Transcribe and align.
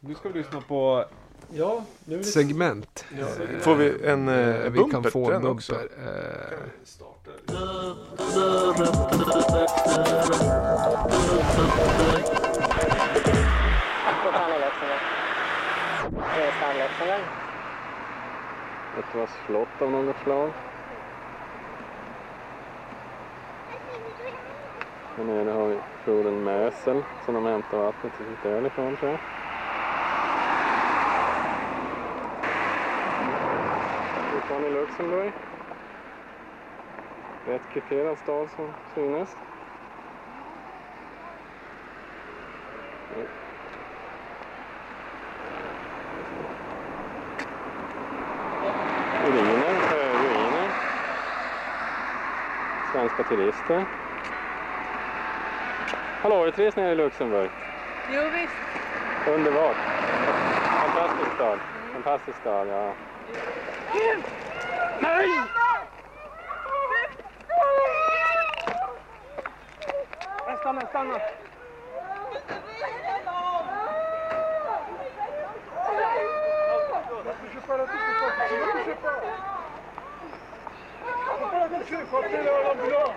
Nu 0.00 0.14
ska 0.14 0.28
vi 0.28 0.38
lyssna 0.38 0.60
på... 0.60 1.04
Ja, 1.52 1.84
nu 2.04 2.24
segment. 2.24 3.04
Ja, 3.18 3.26
får 3.60 3.74
vi 3.74 4.06
en 4.06 4.28
eh, 4.28 4.48
eh, 4.48 4.62
vi 4.62 4.70
bumper 4.70 5.02
kan 5.02 5.10
få 5.10 5.30
en 5.30 5.42
den 5.42 5.50
också? 5.52 5.72
bumper. 5.72 5.90
Eh, 6.06 6.68
Ett 18.98 19.14
vass 19.14 19.30
slott 19.46 19.68
av 19.82 19.90
något 19.90 20.16
slag. 20.24 20.50
Här 25.16 25.24
nere 25.24 25.50
har 25.50 25.68
vi 25.68 25.78
floden 26.04 26.44
Mösel 26.44 27.02
som 27.24 27.34
de 27.34 27.44
hämtar 27.46 27.78
vattnet 27.78 28.12
till 28.16 28.26
sitt 28.26 28.46
öl 28.46 28.66
ifrån 28.66 28.96
tror 28.96 29.10
jag. 29.10 29.20
Luxemburg. 34.96 35.32
Rätt 37.46 37.62
kuperad 37.74 38.18
stad 38.18 38.48
som 38.56 38.72
synes. 38.94 39.36
Ruiner, 49.24 49.74
eh, 49.74 50.22
ruiner. 50.22 50.70
Svenska 52.92 53.22
turister. 53.22 53.84
Hallå, 56.22 56.44
det 56.44 56.52
trivs 56.52 56.76
nere 56.76 56.92
i 56.92 56.94
Luxemburg? 56.94 57.50
Jo 58.10 58.22
visst. 58.22 58.54
Underbart. 59.28 59.76
Fantastisk 60.82 61.34
stad. 61.34 61.58
Fantastisk 61.92 62.38
stad, 62.38 62.68
ja. 62.68 62.92
Marie 65.06 65.38
Reste 70.46 70.66
en 70.66 70.76
instant, 70.76 71.04
non. 71.04 71.20
Ne 77.54 77.60
pas 77.60 77.76
la 77.76 77.84
toucher, 77.84 78.12
ne 78.50 78.64
bougez 78.72 78.96
pas. 78.96 79.18
Faut 81.38 81.46
pas 81.46 81.58
la 81.58 81.68
toucher, 81.68 82.00
faut 82.10 82.18
appeler 82.18 82.40
l'ambulance. 82.64 83.16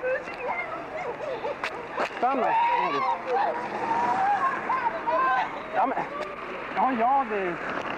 Femme, 2.21 2.43
allez. 2.43 3.03
Non 5.75 5.85
mais, 5.87 6.03
non, 6.75 6.85
il 6.91 6.99
y 6.99 7.01
a 7.01 7.05
des... 7.29 7.88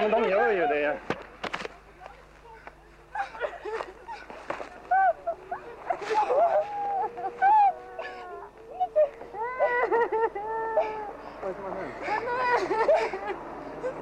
men 0.00 0.10
de 0.10 0.30
gör 0.30 0.52
ju 0.52 0.66
det. 0.66 0.98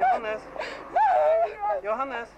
Johannes! 0.01 0.43
Johannes! 1.83 2.29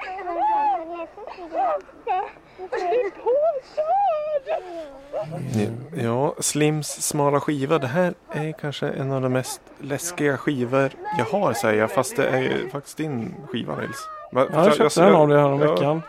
Ja, 5.96 6.34
Slims 6.38 6.88
smala 6.88 7.40
skiva. 7.40 7.78
Det 7.78 7.86
här 7.86 8.14
är 8.32 8.52
kanske 8.52 8.88
en 8.88 9.12
av 9.12 9.22
de 9.22 9.32
mest 9.32 9.60
läskiga 9.80 10.36
skivor 10.36 10.90
jag 11.18 11.24
har 11.24 11.52
säger 11.52 11.80
jag. 11.80 11.90
Fast 11.90 12.16
det 12.16 12.28
är 12.28 12.68
faktiskt 12.72 12.96
din 12.96 13.34
skiva 13.48 13.76
Nils. 13.76 14.08
Ja, 14.32 14.46
jag 14.52 14.76
köpte 14.76 15.00
den 15.04 15.14
av 15.14 15.28
dig 15.28 15.38
här 15.38 15.46
om 15.46 15.60
ja, 15.60 15.72
veckan. 15.74 16.02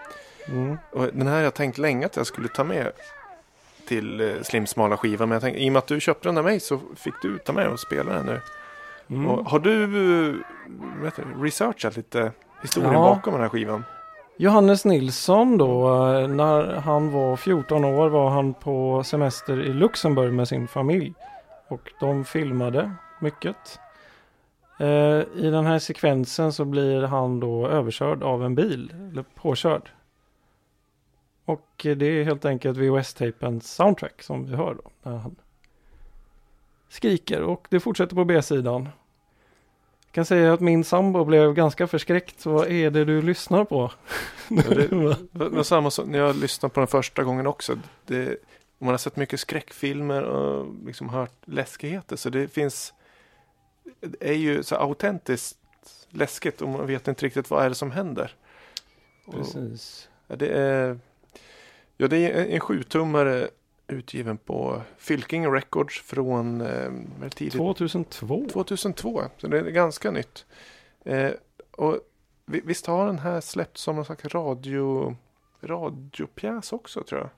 Mm. 0.48 0.78
och 0.92 1.08
Den 1.14 1.28
här 1.28 1.36
har 1.36 1.42
jag 1.42 1.54
tänkt 1.54 1.78
länge 1.78 2.06
att 2.06 2.16
jag 2.16 2.28
skulle 2.28 2.48
ta 2.48 2.64
med 2.64 2.92
till 3.88 4.22
eh, 4.22 4.42
Slims 4.42 4.70
smala 4.70 4.98
skiva. 4.98 5.26
Men 5.26 5.34
jag 5.34 5.42
tänkte, 5.42 5.64
i 5.64 5.70
och 5.70 5.74
med 5.74 5.80
att 5.80 5.88
du 5.88 6.00
köpte 6.00 6.30
den 6.30 6.38
av 6.38 6.44
mig 6.44 6.60
så 6.60 6.80
fick 6.96 7.14
du 7.22 7.38
ta 7.38 7.54
med 7.54 7.68
och 7.68 7.80
spela 7.80 8.14
den 8.14 8.26
nu. 8.26 8.42
Mm. 9.10 9.46
Har 9.46 9.60
du 9.60 9.84
eh, 9.84 10.36
vet 11.04 11.16
du, 11.16 11.44
researchat 11.44 11.98
lite 11.98 12.32
historien 12.62 12.94
Ja. 12.94 13.00
bakom 13.00 13.34
den 13.34 13.42
här 13.42 13.50
skivan? 13.50 13.84
Johannes 14.38 14.86
Nilsson 14.86 15.58
då, 15.58 15.88
eh, 15.88 16.28
när 16.28 16.74
han 16.76 17.12
var 17.12 17.36
14 17.36 17.86
år 17.86 18.10
var 18.10 18.30
han 18.30 18.54
på 18.54 19.04
semester 19.04 19.62
i 19.62 19.74
Luxemburg 19.74 20.34
med 20.34 20.48
sin 20.48 20.68
familj. 20.68 21.14
Och 21.68 21.92
de 22.00 22.26
filmade 22.26 22.92
mycket. 23.20 23.80
Eh, 24.80 24.88
I 25.36 25.50
den 25.52 25.66
här 25.66 25.80
sekvensen 25.80 26.54
så 26.54 26.66
blir 26.66 27.02
han 27.02 27.40
då 27.40 27.68
överkörd 27.68 28.24
av 28.24 28.46
en 28.46 28.56
bil, 28.56 28.94
eller 29.12 29.24
påkörd. 29.36 29.90
Och 31.46 31.70
det 31.78 32.06
är 32.06 32.24
helt 32.24 32.46
enkelt 32.46 32.78
VHS-tejpens 32.78 33.62
soundtrack 33.62 34.22
som 34.22 34.46
vi 34.46 34.56
hör 34.56 34.74
då. 34.74 34.92
När 35.04 35.18
han 35.18 35.36
skriker 36.90 37.42
och 37.42 37.68
det 37.70 37.80
fortsätter 37.80 38.16
på 38.16 38.26
B-sidan. 38.26 38.90
Jag 40.12 40.16
kan 40.16 40.26
säga 40.26 40.54
att 40.54 40.60
min 40.60 40.84
sambo 40.84 41.26
blev 41.26 41.54
ganska 41.54 41.88
förskräckt. 41.88 42.46
Vad 42.46 42.68
är 42.72 42.92
det 42.92 43.06
du 43.06 43.22
lyssnar 43.22 43.66
på? 43.66 43.92
Ja, 44.50 45.16
det, 45.32 45.50
var 45.50 45.64
samma 45.64 45.92
som 45.92 46.12
när 46.12 46.20
jag 46.20 46.36
lyssnade 46.36 46.74
på 46.74 46.80
den 46.80 46.88
första 46.88 47.24
gången 47.24 47.48
också. 47.48 47.80
Det, 48.06 48.38
man 48.78 48.90
har 48.90 48.98
sett 48.98 49.16
mycket 49.16 49.40
skräckfilmer 49.40 50.24
och 50.24 50.76
liksom 50.86 51.10
hört 51.10 51.34
läskigheter. 51.46 52.16
Så 52.16 52.30
det 52.30 52.48
finns, 52.48 52.94
det 54.00 54.30
är 54.30 54.34
ju 54.34 54.64
så 54.64 54.76
autentiskt 54.76 55.58
läskigt 56.10 56.62
och 56.62 56.70
man 56.70 56.88
vet 56.88 57.08
inte 57.08 57.26
riktigt 57.26 57.50
vad 57.50 57.66
är 57.66 57.70
det 57.70 57.76
som 57.76 57.92
händer. 57.92 58.36
Och, 59.26 59.34
Precis. 59.34 60.10
ja, 60.28 60.36
det 60.36 60.48
är, 60.48 61.00
ja, 61.98 62.08
det 62.08 62.18
är 62.18 62.46
en 62.46 62.60
sjutummare 62.60 63.50
utgiven 63.88 64.38
på 64.38 64.82
Fylking 64.98 65.52
Records 65.52 66.02
från 66.02 66.62
eh, 66.62 67.30
tidigt 67.30 67.54
2002. 67.54 68.46
2002, 68.52 69.22
så 69.38 69.48
det 69.48 69.58
är 69.60 69.64
ganska 69.64 70.12
nytt. 70.12 70.46
Eh, 71.06 71.32
och 71.72 72.00
vi- 72.46 72.62
visst 72.66 72.86
har 72.86 73.06
den 73.06 73.20
här 73.20 73.42
släppts 73.42 73.82
som 73.82 73.96
någon 73.96 74.06
slags 74.06 74.26
radio, 74.26 75.16
radiopjäs 75.62 76.74
också 76.74 77.04
tror 77.04 77.22
jag? 77.22 77.30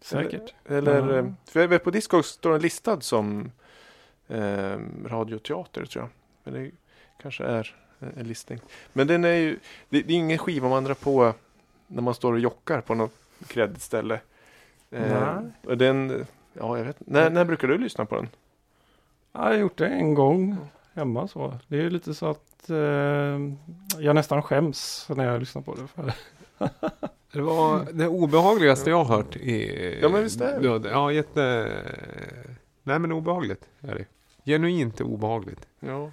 Säkert. 0.00 0.54
Eller, 0.66 1.08
Ja. 1.08 1.18
eh, 1.18 1.32
för 1.44 1.78
på 1.78 1.90
Discogs 1.90 2.26
står 2.28 2.52
den 2.52 2.60
listad 2.62 3.00
som 3.00 3.50
eh, 4.28 4.78
radioteater 5.04 5.84
tror 5.86 6.02
jag. 6.04 6.10
Men 6.44 6.62
det 6.64 6.70
kanske 7.22 7.44
är 7.44 7.76
en- 7.98 8.12
en 8.18 8.26
listning. 8.28 8.60
Men 8.92 9.06
den 9.06 9.24
är 9.24 9.34
ju, 9.34 9.58
det, 9.88 10.02
det 10.02 10.12
är 10.12 10.16
ingen 10.16 10.38
skiva 10.38 10.68
man 10.68 10.84
drar 10.84 10.94
på 10.94 11.34
när 11.86 12.02
man 12.02 12.14
står 12.14 12.32
och 12.32 12.38
jockar 12.40 12.80
på 12.80 12.94
något 12.94 13.14
kreddigt 13.46 13.82
ställe. 13.82 14.20
Eh, 14.92 15.40
den, 15.76 16.26
ja 16.52 16.78
jag 16.78 16.84
vet 16.84 16.96
när, 17.06 17.30
när 17.30 17.44
brukar 17.44 17.68
du 17.68 17.78
lyssna 17.78 18.04
på 18.04 18.14
den? 18.14 18.28
Jag 19.32 19.40
har 19.40 19.54
gjort 19.54 19.78
det 19.78 19.86
en 19.86 20.14
gång 20.14 20.56
hemma 20.94 21.28
så. 21.28 21.54
Det 21.68 21.76
är 21.80 21.90
lite 21.90 22.14
så 22.14 22.26
att 22.26 22.70
eh, 22.70 22.76
jag 23.98 24.14
nästan 24.14 24.42
skäms 24.42 25.08
när 25.16 25.24
jag 25.24 25.40
lyssnar 25.40 25.62
på 25.62 25.74
det. 25.74 25.86
För 25.86 26.12
Det 27.32 27.40
var 27.40 27.86
det 27.92 28.08
obehagligaste 28.08 28.90
jag 28.90 29.04
har 29.04 29.16
hört. 29.16 29.36
I, 29.36 29.98
Ja, 30.02 30.08
men 30.08 30.22
visst 30.22 30.40
är 30.40 30.78
det. 30.80 30.88
Ja, 30.90 31.12
jätte... 31.12 31.72
Nej, 32.82 32.98
men 32.98 33.12
obehagligt 33.12 33.68
är 33.80 33.94
det. 33.94 34.04
Genuint 34.44 35.00
obehagligt. 35.00 35.66
Ja. 35.80 36.10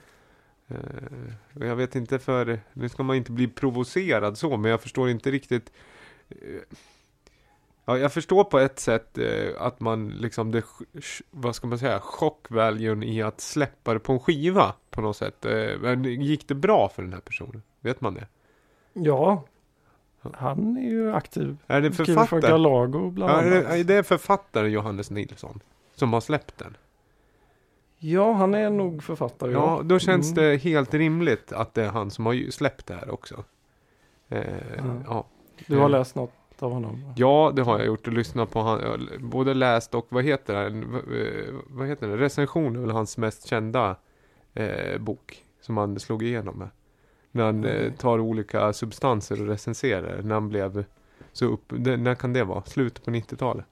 Och 1.53 1.65
jag 1.65 1.75
vet 1.75 1.95
inte 1.95 2.19
för... 2.19 2.59
Nu 2.73 2.89
ska 2.89 3.03
man 3.03 3.15
inte 3.15 3.31
bli 3.31 3.47
provocerad 3.47 4.37
så, 4.37 4.57
men 4.57 4.71
jag 4.71 4.81
förstår 4.81 5.09
inte 5.09 5.31
riktigt... 5.31 5.71
eh, 6.29 6.37
Ja, 7.89 7.97
jag 7.97 8.13
förstår 8.13 8.43
på 8.43 8.59
ett 8.59 8.79
sätt 8.79 9.17
eh, 9.17 9.49
att 9.61 9.79
man 9.79 10.09
liksom, 10.09 10.51
det, 10.51 10.63
vad 11.31 11.55
ska 11.55 11.67
man 11.67 11.79
säga, 11.79 11.99
chockvaluen 11.99 13.03
i 13.03 13.21
att 13.21 13.41
släppa 13.41 13.93
det 13.93 13.99
på 13.99 14.13
en 14.13 14.19
skiva 14.19 14.73
på 14.89 15.01
något 15.01 15.17
sätt. 15.17 15.45
Eh, 15.45 16.01
gick 16.05 16.47
det 16.47 16.55
bra 16.55 16.89
för 16.89 17.01
den 17.03 17.13
här 17.13 17.19
personen? 17.19 17.61
Vet 17.79 18.01
man 18.01 18.13
det? 18.13 18.27
ja, 18.93 19.43
han 20.33 20.77
är 20.77 20.89
ju 20.89 21.13
aktiv. 21.13 21.57
Är 21.67 21.81
det 21.81 21.93
Skriver 21.93 22.25
för? 22.25 22.41
Galago 22.41 23.09
bland 23.11 23.31
Ja, 23.31 23.41
är, 23.41 23.65
annat. 23.65 23.87
det, 23.87 23.93
är 23.95 24.03
författaren 24.03 24.71
Johannes 24.71 25.11
Nilsson 25.11 25.59
som 25.95 26.13
har 26.13 26.21
släppt 26.21 26.57
den? 26.57 26.77
Ja, 27.97 28.33
han 28.33 28.53
är 28.53 28.69
nog 28.69 29.03
författare. 29.03 29.51
Ja, 29.51 29.81
då 29.83 29.99
känns 29.99 30.31
Mm. 30.31 30.43
det 30.43 30.57
helt 30.57 30.93
rimligt 30.93 31.51
att 31.51 31.73
det 31.73 31.83
är 31.83 31.89
han 31.89 32.11
som 32.11 32.25
har 32.25 32.51
släppt 32.51 32.85
det 32.87 32.93
här 32.93 33.09
också. 33.13 33.43
Eh, 34.29 34.43
Ja. 34.77 34.83
ja. 35.07 35.25
Du 35.67 35.77
har 35.77 35.89
läst 35.89 36.15
något 36.15 36.31
av 36.63 36.71
honom? 36.71 37.13
ja, 37.15 37.51
det 37.55 37.61
har 37.61 37.77
jag 37.77 37.87
gjort 37.87 38.07
och 38.07 38.13
lyssnat 38.13 38.51
på 38.51 38.61
han, 38.61 39.09
både 39.19 39.53
läst 39.53 39.95
och 39.95 40.05
vad 40.09 40.23
heter 40.23 40.53
det? 40.53 40.65
Eh, 40.67 41.53
Vad 41.67 41.87
heter 41.87 42.07
det? 42.07 42.17
Recension 42.17 42.75
är 42.75 42.79
väl 42.79 42.91
hans 42.91 43.17
mest 43.17 43.47
kända 43.47 43.95
eh, 44.53 44.97
bok 44.99 45.43
som 45.61 45.77
han 45.77 45.99
slog 45.99 46.23
igenom 46.23 46.57
med. 46.57 46.69
När 47.31 47.43
han 47.45 47.65
eh, 47.65 47.93
tar 47.93 48.19
olika 48.19 48.73
substanser 48.73 49.41
och 49.41 49.47
recenserar. 49.47 50.21
När 50.21 50.35
han 50.35 50.49
blev 50.49 50.85
så 51.31 51.45
upp, 51.45 51.63
det, 51.67 51.97
när 51.97 52.15
kan 52.15 52.33
det 52.33 52.43
vara? 52.43 52.63
Slutet 52.63 53.05
på 53.05 53.11
90-talet? 53.11 53.65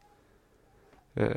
Eh, 1.14 1.28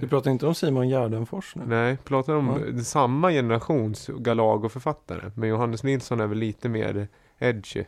Du 0.00 0.08
pratar 0.08 0.30
inte 0.30 0.46
om 0.46 0.54
Simon 0.54 0.88
Gärdenfors 0.88 1.56
nu? 1.56 1.62
nej, 1.66 1.96
pratar 2.04 2.34
om 2.34 2.60
Ja. 2.76 2.82
samma 2.84 3.30
generations 3.30 4.06
Galago-författare. 4.18 5.30
Men 5.36 5.48
Johannes 5.48 5.82
Nilsson 5.84 6.20
är 6.20 6.26
väl 6.26 6.38
lite 6.38 6.68
mer 6.68 7.08
edgy, 7.38 7.84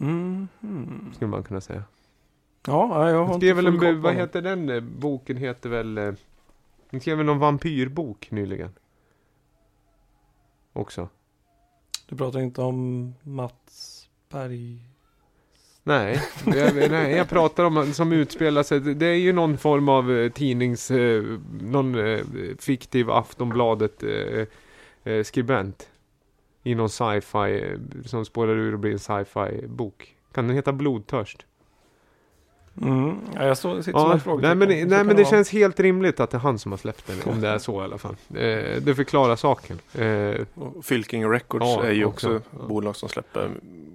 mm. 0.00 0.48
skulle 1.14 1.30
man 1.30 1.42
kunna 1.42 1.60
säga. 1.60 1.82
Ja, 2.66 3.10
jag 3.10 3.24
har 3.24 3.36
skrev 3.36 3.56
väl 3.56 3.66
en, 3.66 4.00
vad 4.00 4.14
heter 4.14 4.42
den 4.42 4.70
eh, 4.70 4.80
boken 4.80 5.36
heter 5.36 5.68
väl 5.68 5.98
eh, 5.98 6.12
Han 6.90 7.00
skrev 7.00 7.16
väl 7.16 7.26
någon 7.26 7.38
vampyrbok 7.38 8.30
nyligen 8.30 8.70
Också 10.72 11.08
Du 12.08 12.16
pratar 12.16 12.40
inte 12.40 12.62
om 12.62 13.14
Mats 13.22 14.08
Berg? 14.28 14.78
Nej, 15.84 16.22
jag, 16.46 16.90
nej, 16.90 17.16
jag 17.16 17.28
pratar 17.28 17.64
om 17.64 17.92
som 17.92 18.12
utspelar 18.12 18.62
sig 18.62 18.80
Det 18.80 19.06
är 19.06 19.14
ju 19.14 19.32
någon 19.32 19.58
form 19.58 19.88
av 19.88 20.12
eh, 20.12 20.32
tidnings 20.32 20.90
eh, 20.90 21.22
Någon 21.60 21.94
eh, 21.94 22.20
fiktiv 22.58 23.10
Aftonbladet 23.10 24.02
eh, 24.02 24.46
eh, 25.12 25.22
skribent 25.22 25.88
I 26.62 26.74
någon 26.74 26.88
sci-fi 26.88 27.62
eh, 27.62 27.78
Som 28.04 28.24
spårar 28.24 28.56
ur 28.56 28.72
och 28.72 28.78
blir 28.78 28.92
en 28.92 28.98
sci-fi 28.98 29.66
bok 29.66 30.16
Kan 30.32 30.46
den 30.46 30.56
heta 30.56 30.72
Blodtörst? 30.72 31.46
Mm. 32.80 33.16
Ja, 33.34 33.44
jag 33.46 33.58
står, 33.58 33.82
sitter 33.82 33.98
som 33.98 34.10
Ja, 34.10 34.16
ett 34.16 34.22
frågetecken. 34.22 34.58
nej 34.58 34.68
men, 34.68 34.88
nej, 34.88 35.04
men 35.04 35.16
det 35.16 35.22
vara. 35.22 35.30
känns 35.30 35.50
helt 35.50 35.80
rimligt 35.80 36.20
att 36.20 36.30
det 36.30 36.36
är 36.36 36.40
han 36.40 36.58
som 36.58 36.72
har 36.72 36.76
släppt 36.78 37.06
den, 37.06 37.32
om 37.32 37.40
det 37.40 37.48
är 37.48 37.58
så 37.58 37.80
i 37.80 37.84
alla 37.84 37.98
fall. 37.98 38.16
Eh, 38.30 38.82
det 38.82 38.94
förklarar 38.96 39.36
saken. 39.36 39.78
Eh, 39.94 40.46
Och 40.54 40.84
Fylking 40.84 41.30
Records 41.30 41.66
Ja, 41.66 41.84
är 41.84 41.92
ju 41.92 42.04
också. 42.04 42.36
också, 42.36 42.48
Ja. 42.60 42.66
bolag 42.68 42.96
som 42.96 43.08
släpper 43.08 43.50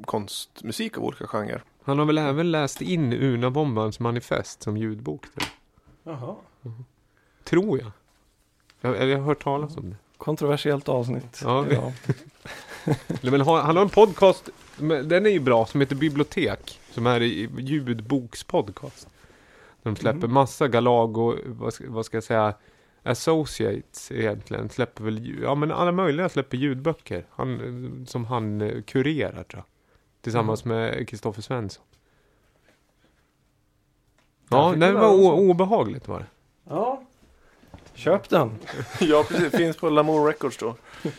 konstmusik 0.05 0.97
av 0.97 1.03
olika 1.03 1.27
genrer. 1.27 1.63
han 1.83 1.99
har 1.99 2.05
väl 2.05 2.17
även 2.17 2.51
läst 2.51 2.81
in 2.81 3.13
Unabombans 3.13 3.99
manifest 3.99 4.63
som 4.63 4.77
ljudbok. 4.77 5.25
Jaha. 6.03 6.35
Tror 7.43 7.79
jag. 7.79 7.91
jag. 8.95 9.09
Jag 9.09 9.17
har 9.17 9.23
hört 9.25 9.43
talas 9.43 9.77
om 9.77 9.89
det. 9.89 9.95
Kontroversiellt 10.17 10.89
avsnitt. 10.89 11.41
Ja. 11.43 11.65
Ja. 11.71 11.93
Men 13.21 13.41
han, 13.41 13.65
han 13.65 13.75
har 13.75 13.83
en 13.83 13.89
podcast, 13.89 14.49
men 14.77 15.09
den 15.09 15.25
är 15.25 15.29
ju 15.29 15.39
bra, 15.39 15.65
som 15.65 15.81
heter 15.81 15.95
Bibliotek. 15.95 16.79
Som 16.97 17.07
är 17.07 17.21
i- 17.21 17.49
ljudbokspodcast. 17.57 19.07
De 19.83 19.95
släpper 19.95 20.27
Mhm. 20.27 20.33
massa 20.33 20.67
Galago, 20.67 21.35
vad 21.45 21.73
ska, 21.73 21.83
vad 21.91 22.05
ska 22.05 22.17
jag 22.17 22.23
säga, 22.23 22.53
Associates 23.03 24.11
egentligen. 24.11 24.69
Släpper 24.69 25.03
väl, 25.03 25.41
ja 25.41 25.55
men 25.55 25.71
alla 25.71 25.91
möjliga 25.91 26.29
släpper 26.29 26.57
ljudböcker. 26.57 27.25
Han, 27.29 28.05
som 28.07 28.25
han 28.25 28.61
eh, 28.61 28.81
kurerar 28.81 29.43
tror 29.43 29.59
jag. 29.59 29.63
Tillsammans 30.21 30.65
med 30.65 31.09
Kristoffer 31.09 31.41
Svensson. 31.41 31.83
Ja, 34.49 34.73
det 34.77 34.91
var 34.91 35.33
obehagligt 35.33 36.07
var 36.07 36.19
det. 36.19 36.25
ja. 36.69 37.03
Köp 37.93 38.29
den. 38.29 38.51
ja, 38.99 39.25
precis. 39.27 39.51
Finns 39.57 39.77
på 39.77 39.89
Lamour 39.89 40.27
Records 40.27 40.57
då. 40.57 40.75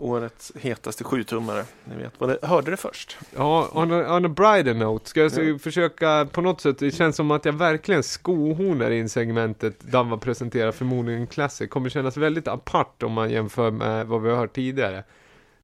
Årets 0.00 0.52
hetaste 0.60 1.04
sjutummare. 1.04 1.64
Ni 1.84 1.96
vet 2.02 2.12
vad 2.18 2.28
det 2.28 2.38
hörde 2.42 2.70
det 2.70 2.76
först. 2.76 3.18
Ja, 3.36 3.68
on 3.72 3.92
a, 3.92 4.16
on 4.16 4.24
a 4.24 4.28
brighter 4.28 4.74
note 4.74 5.08
ska 5.08 5.20
jag 5.20 5.32
Ja. 5.32 5.58
försöka 5.58 6.28
på 6.32 6.40
något 6.40 6.60
sätt, 6.60 6.78
det 6.78 6.90
känns 6.90 7.16
som 7.16 7.30
att 7.30 7.44
jag 7.44 7.52
verkligen 7.52 8.02
skohornar 8.02 8.90
in 8.90 9.08
segmentet 9.08 9.80
Damva 9.80 10.16
presenterar 10.16 10.72
förmodligen 10.72 11.26
Classic. 11.26 11.70
Kommer 11.70 11.88
kännas 11.88 12.16
väldigt 12.16 12.48
apart 12.48 13.02
om 13.02 13.12
man 13.12 13.30
jämför 13.30 13.70
med 13.70 14.06
vad 14.06 14.22
vi 14.22 14.30
har 14.30 14.36
hört 14.36 14.52
tidigare. 14.54 15.04